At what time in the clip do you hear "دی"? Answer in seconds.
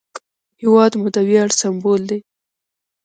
2.09-2.19